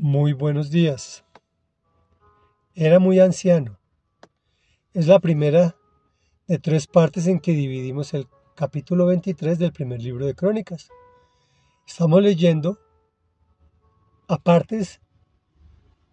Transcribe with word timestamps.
Muy 0.00 0.32
buenos 0.32 0.70
días. 0.70 1.24
Era 2.76 3.00
muy 3.00 3.18
anciano. 3.18 3.80
Es 4.94 5.08
la 5.08 5.18
primera 5.18 5.74
de 6.46 6.60
tres 6.60 6.86
partes 6.86 7.26
en 7.26 7.40
que 7.40 7.50
dividimos 7.50 8.14
el 8.14 8.28
capítulo 8.54 9.06
23 9.06 9.58
del 9.58 9.72
primer 9.72 10.00
libro 10.00 10.24
de 10.24 10.36
Crónicas. 10.36 10.88
Estamos 11.84 12.22
leyendo 12.22 12.78
apartes 14.28 15.00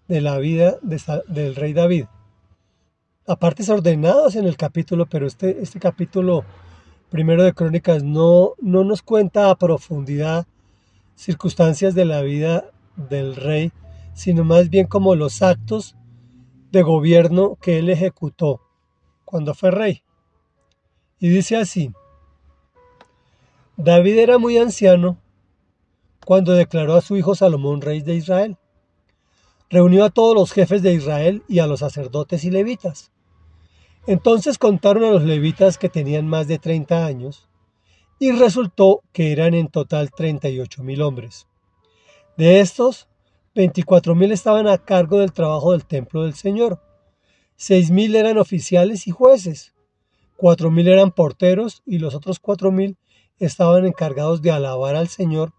de 0.08 0.20
la 0.20 0.40
vida 0.40 0.80
del 1.28 1.56
rey 1.56 1.74
David. 1.74 2.06
Apartes 3.28 3.70
ordenados 3.70 4.36
en 4.36 4.46
el 4.48 4.58
capítulo, 4.58 5.06
pero 5.06 5.28
este, 5.28 5.62
este 5.62 5.80
capítulo 5.80 6.44
primero 7.12 7.44
de 7.44 7.54
Crónicas 7.54 8.02
no, 8.02 8.56
no 8.60 8.84
nos 8.84 9.04
cuenta 9.04 9.52
a 9.52 9.60
profundidad 9.60 10.48
circunstancias 11.14 11.94
de 11.94 12.06
la 12.06 12.24
vida 12.24 12.72
del 12.96 13.36
rey, 13.36 13.72
sino 14.14 14.44
más 14.44 14.70
bien 14.70 14.88
como 14.88 15.16
los 15.16 15.42
actos 15.42 15.96
de 16.72 16.82
gobierno 16.82 17.58
que 17.62 17.80
él 17.80 17.90
ejecutó 17.90 18.62
cuando 19.24 19.54
fue 19.54 19.72
rey. 19.72 20.04
Y 21.20 21.30
dice 21.30 21.58
así, 21.58 21.92
David 23.78 24.20
era 24.20 24.38
muy 24.38 24.58
anciano 24.58 25.18
cuando 26.26 26.54
declaró 26.54 26.96
a 26.96 27.02
su 27.02 27.18
hijo 27.18 27.36
Salomón 27.36 27.82
rey 27.82 28.02
de 28.02 28.16
Israel. 28.16 28.58
Reunió 29.70 30.06
a 30.06 30.10
todos 30.10 30.36
los 30.36 30.52
jefes 30.52 30.82
de 30.82 30.94
Israel 30.94 31.44
y 31.48 31.60
a 31.60 31.68
los 31.68 31.80
sacerdotes 31.82 32.44
y 32.44 32.52
levitas. 32.52 33.12
Entonces 34.08 34.58
contaron 34.58 35.04
a 35.04 35.10
los 35.10 35.24
levitas 35.24 35.78
que 35.78 35.90
tenían 35.90 36.28
más 36.28 36.48
de 36.48 36.60
30 36.60 37.06
años 37.06 37.50
y 38.20 38.32
resultó 38.32 39.02
que 39.12 39.32
eran 39.32 39.54
en 39.54 39.68
total 39.68 40.12
38 40.12 40.84
mil 40.84 41.02
hombres. 41.02 41.48
De 42.38 42.60
estos, 42.60 43.08
24.000 43.56 44.32
estaban 44.32 44.68
a 44.68 44.78
cargo 44.78 45.20
del 45.20 45.32
trabajo 45.32 45.72
del 45.72 45.86
templo 45.86 46.24
del 46.24 46.34
Señor, 46.34 46.82
6.000 47.58 48.16
eran 48.16 48.38
oficiales 48.38 49.08
y 49.08 49.12
jueces, 49.12 49.74
4.000 50.38 50.88
eran 50.90 51.12
porteros 51.12 51.82
y 51.86 52.00
los 52.00 52.14
otros 52.14 52.42
4.000 52.42 52.98
estaban 53.38 53.86
encargados 53.86 54.42
de 54.42 54.52
alabar 54.52 54.96
al 54.96 55.08
Señor 55.08 55.54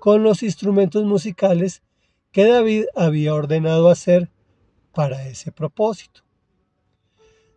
con 0.00 0.22
los 0.24 0.42
instrumentos 0.42 1.04
musicales 1.04 1.82
que 2.32 2.44
David 2.44 2.86
había 2.96 3.34
ordenado 3.34 3.88
hacer 3.88 4.30
para 4.92 5.28
ese 5.28 5.52
propósito. 5.52 6.22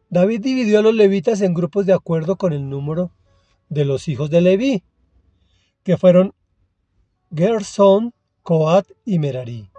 David 0.09 0.41
dividió 0.41 0.79
a 0.79 0.81
los 0.81 0.93
levitas 0.93 1.41
en 1.41 1.53
grupos 1.53 1.85
de 1.85 1.93
acuerdo 1.93 2.35
con 2.35 2.53
el 2.53 2.69
número 2.69 3.11
de 3.69 3.85
los 3.85 4.07
hijos 4.07 4.29
de 4.29 4.41
Leví, 4.41 4.83
que 5.83 5.97
fueron 5.97 6.33
Gerson, 7.35 8.13
Coat 8.49 8.87
y 9.05 9.19
Merari. 9.19 9.69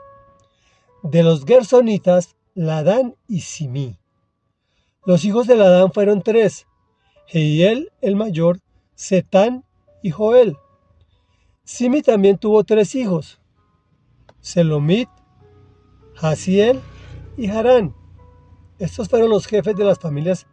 De 1.03 1.25
los 1.25 1.45
Gersonitas, 1.45 2.37
Ladán 2.55 3.17
y 3.27 3.41
Simí. 3.41 3.99
Los 5.05 5.25
hijos 5.25 5.49
de 5.49 5.57
Ladán 5.57 5.93
fueron 5.93 6.23
tres, 6.23 6.69
Jehiel 7.27 7.91
el 8.01 8.15
mayor, 8.15 8.61
Setán 8.95 9.65
y 10.05 10.13
Joel. 10.13 10.57
Simi 11.65 12.01
también 12.01 12.39
tuvo 12.39 12.63
tres 12.63 12.95
hijos, 12.95 13.41
Selomit, 14.39 15.09
Hasiel 16.21 16.81
y 17.37 17.49
Harán. 17.49 17.97
Estos 18.79 19.09
fueron 19.09 19.31
los 19.31 19.47
jefes 19.49 19.75
de 19.75 19.83
las 19.83 19.99
familias 19.99 20.47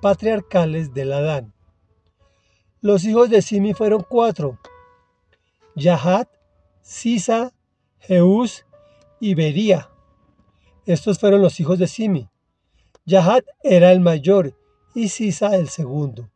patriarcales 0.00 0.94
de 0.94 1.06
Ladán. 1.06 1.52
Los 2.80 3.02
hijos 3.04 3.30
de 3.30 3.42
Simi 3.42 3.74
fueron 3.74 4.06
cuatro, 4.08 4.60
Yahat, 5.74 6.28
Sisa, 6.80 7.53
Jeús 8.06 8.66
y 9.18 9.32
Bería. 9.34 9.88
Estos 10.84 11.18
fueron 11.18 11.40
los 11.40 11.58
hijos 11.58 11.78
de 11.78 11.86
Simi. 11.86 12.28
Yahat 13.06 13.46
era 13.62 13.92
el 13.92 14.00
mayor 14.00 14.54
y 14.94 15.08
Sisa 15.08 15.56
el 15.56 15.70
segundo. 15.70 16.30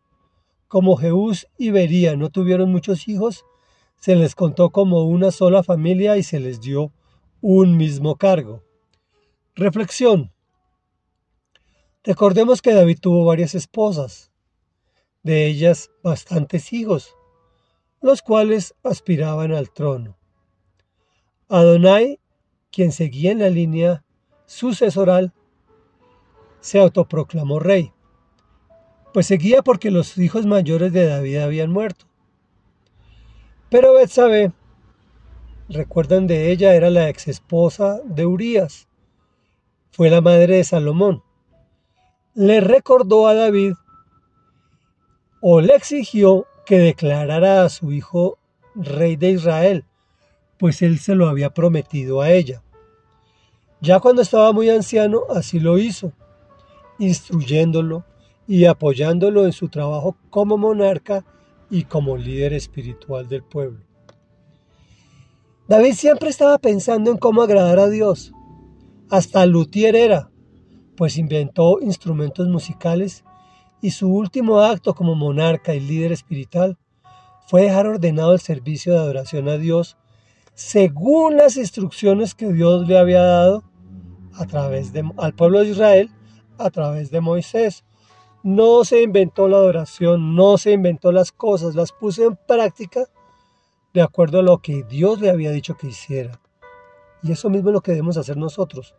Como 0.67 0.97
Jeús 0.97 1.47
y 1.59 1.71
Bería 1.71 2.17
no 2.17 2.31
tuvieron 2.31 2.73
muchos 2.73 3.07
hijos, 3.07 3.45
se 4.01 4.17
les 4.17 4.35
contó 4.35 4.71
como 4.71 5.03
una 5.03 5.31
sola 5.31 5.63
familia 5.63 6.17
y 6.17 6.23
se 6.23 6.41
les 6.41 6.63
dio 6.63 6.91
un 7.43 7.77
mismo 7.77 8.17
cargo. 8.17 8.63
Reflexión. 9.55 10.33
Recordemos 12.03 12.63
que 12.63 12.73
David 12.73 12.99
tuvo 12.99 13.27
varias 13.27 13.55
esposas, 13.55 14.31
de 15.23 15.47
ellas 15.47 15.91
bastantes 16.03 16.73
hijos, 16.73 17.15
los 18.01 18.23
cuales 18.23 18.75
aspiraban 18.83 19.53
al 19.53 19.71
trono. 19.71 20.18
Adonai, 21.49 22.21
quien 22.71 22.93
seguía 22.93 23.33
en 23.33 23.39
la 23.39 23.49
línea 23.49 24.05
sucesoral, 24.45 25.33
se 26.61 26.79
autoproclamó 26.79 27.59
rey, 27.59 27.93
pues 29.15 29.27
seguía 29.27 29.63
porque 29.63 29.91
los 29.91 30.19
hijos 30.19 30.45
mayores 30.45 30.93
de 30.93 31.07
David 31.07 31.39
habían 31.39 31.73
muerto. 31.73 32.05
Pero 33.71 33.95
Betsabé, 33.95 34.53
recuerdan 35.71 36.27
de 36.27 36.51
ella, 36.51 36.75
era 36.75 36.91
la 36.91 37.09
ex 37.09 37.29
esposa 37.29 38.01
de 38.05 38.27
Urías, 38.27 38.87
fue 39.91 40.11
la 40.11 40.21
madre 40.21 40.57
de 40.57 40.65
Salomón. 40.65 41.23
Le 42.35 42.61
recordó 42.61 43.27
a 43.27 43.35
David 43.35 43.73
o 45.41 45.61
le 45.63 45.75
exigió 45.75 46.47
que 46.67 46.79
declarara 46.79 47.65
a 47.65 47.69
su 47.71 47.91
hijo 47.91 48.39
rey 48.75 49.17
de 49.17 49.31
Israel, 49.31 49.85
pues 50.59 50.83
él 50.83 50.99
se 50.99 51.15
lo 51.15 51.29
había 51.29 51.51
prometido 51.51 52.21
a 52.21 52.31
ella. 52.31 52.63
Ya 53.81 54.01
cuando 54.01 54.23
estaba 54.23 54.53
muy 54.53 54.69
anciano, 54.71 55.23
así 55.31 55.61
lo 55.61 55.79
hizo, 55.79 56.13
instruyéndolo 56.99 58.05
y 58.47 58.65
apoyándolo 58.65 59.45
en 59.45 59.53
su 59.53 59.69
trabajo 59.69 60.17
como 60.31 60.57
monarca 60.59 61.25
y 61.71 61.85
como 61.85 62.17
líder 62.17 62.55
espiritual 62.55 63.29
del 63.29 63.45
pueblo. 63.45 63.81
David 65.69 65.93
siempre 65.95 66.31
estaba 66.31 66.59
pensando 66.59 67.11
en 67.11 67.19
cómo 67.19 67.43
agradar 67.43 67.79
a 67.79 67.89
Dios. 67.89 68.33
Hasta 69.11 69.45
luthier 69.47 69.95
era, 69.95 70.31
pues 70.97 71.19
inventó 71.19 71.79
instrumentos 71.81 72.49
musicales 72.49 73.23
y 73.81 73.91
su 73.91 74.09
último 74.09 74.61
acto 74.61 74.95
como 74.95 75.15
monarca 75.15 75.75
y 75.75 75.81
líder 75.81 76.11
espiritual 76.11 76.79
fue 77.47 77.63
dejar 77.63 77.87
ordenado 77.87 78.33
el 78.33 78.41
servicio 78.41 78.93
de 78.93 78.99
adoración 78.99 79.49
a 79.49 79.59
Dios 79.59 79.97
según 80.59 81.37
las 81.37 81.57
instrucciones 81.57 82.35
que 82.35 82.53
Dios 82.53 82.89
le 82.89 82.99
había 82.99 83.23
dado 83.23 83.63
a 84.35 84.45
través 84.45 84.93
de, 84.93 85.09
al 85.17 85.33
pueblo 85.33 85.61
de 85.61 85.69
Israel 85.69 86.11
a 86.59 86.69
través 86.71 87.13
de 87.13 87.21
Moisés. 87.21 87.85
No 88.43 88.83
se 88.83 89.03
inventó 89.03 89.47
la 89.47 89.59
adoración, 89.59 90.35
no 90.35 90.59
se 90.59 90.73
inventó 90.73 91.13
las 91.13 91.31
cosas, 91.31 91.77
las 91.77 91.93
puso 91.93 92.25
en 92.25 92.37
práctica 92.49 93.05
de 93.95 94.03
acuerdo 94.03 94.41
a 94.41 94.43
lo 94.43 94.59
que 94.59 94.83
Dios 94.83 95.21
le 95.21 95.31
había 95.31 95.53
dicho 95.53 95.77
que 95.77 95.87
hiciera. 95.87 96.41
Y 97.23 97.31
eso 97.31 97.51
mismo 97.51 97.69
es 97.69 97.75
lo 97.75 97.81
que 97.81 97.93
debemos 97.93 98.17
hacer 98.17 98.37
nosotros. 98.37 98.97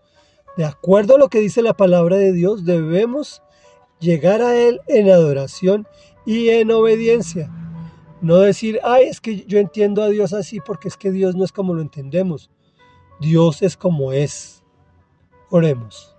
De 0.55 0.63
acuerdo 0.63 1.15
a 1.15 1.19
lo 1.19 1.27
que 1.27 1.41
dice 1.41 1.61
la 1.61 1.73
palabra 1.73 2.15
de 2.15 2.31
Dios, 2.31 2.63
debemos 2.63 3.43
llegar 3.99 4.41
a 4.41 4.55
Él 4.55 4.79
en 4.87 5.09
adoración 5.09 5.85
y 6.25 6.51
en 6.51 6.71
obediencia. 6.71 7.51
No 8.21 8.37
decir, 8.37 8.79
ay, 8.83 9.07
es 9.07 9.21
que 9.21 9.45
yo 9.45 9.59
entiendo 9.59 10.03
a 10.03 10.09
Dios 10.09 10.33
así 10.33 10.59
porque 10.59 10.87
es 10.89 10.97
que 10.97 11.11
Dios 11.11 11.35
no 11.35 11.45
es 11.45 11.51
como 11.51 11.73
lo 11.73 11.81
entendemos. 11.81 12.49
Dios 13.19 13.61
es 13.61 13.77
como 13.77 14.11
es. 14.11 14.63
Oremos. 15.49 16.15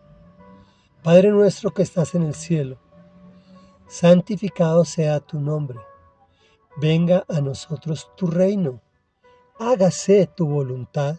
Padre 1.03 1.31
nuestro 1.31 1.73
que 1.73 1.83
estás 1.83 2.15
en 2.15 2.23
el 2.25 2.35
cielo, 2.35 2.79
santificado 3.89 4.85
sea 4.85 5.21
tu 5.21 5.41
nombre. 5.41 5.79
Venga 6.77 7.25
a 7.29 7.41
nosotros 7.41 8.11
tu 8.17 8.27
reino. 8.27 8.83
Hágase 9.59 10.27
tu 10.27 10.47
voluntad 10.47 11.17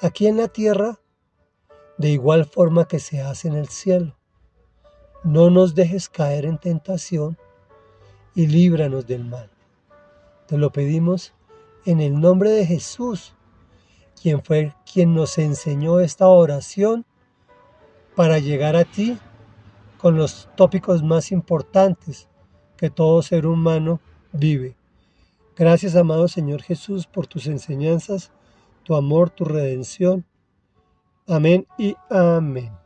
aquí 0.00 0.26
en 0.26 0.38
la 0.38 0.48
tierra 0.48 1.00
de 1.98 2.10
igual 2.10 2.44
forma 2.44 2.86
que 2.88 2.98
se 2.98 3.20
hace 3.20 3.48
en 3.48 3.54
el 3.54 3.68
cielo. 3.68 4.16
No 5.22 5.50
nos 5.50 5.74
dejes 5.74 6.08
caer 6.08 6.44
en 6.44 6.58
tentación 6.58 7.38
y 8.34 8.46
líbranos 8.46 9.06
del 9.06 9.24
mal. 9.24 9.53
Te 10.54 10.58
lo 10.58 10.70
pedimos 10.70 11.34
en 11.84 12.00
el 12.00 12.20
nombre 12.20 12.48
de 12.50 12.64
Jesús, 12.64 13.34
quien 14.22 14.40
fue 14.40 14.72
quien 14.86 15.12
nos 15.12 15.36
enseñó 15.38 15.98
esta 15.98 16.28
oración 16.28 17.04
para 18.14 18.38
llegar 18.38 18.76
a 18.76 18.84
ti 18.84 19.18
con 19.98 20.16
los 20.16 20.48
tópicos 20.54 21.02
más 21.02 21.32
importantes 21.32 22.28
que 22.76 22.88
todo 22.88 23.20
ser 23.22 23.46
humano 23.48 24.00
vive. 24.30 24.76
Gracias, 25.56 25.96
amado 25.96 26.28
Señor 26.28 26.62
Jesús, 26.62 27.08
por 27.08 27.26
tus 27.26 27.48
enseñanzas, 27.48 28.30
tu 28.84 28.94
amor, 28.94 29.30
tu 29.30 29.44
redención. 29.44 30.24
Amén 31.26 31.66
y 31.78 31.96
amén. 32.08 32.83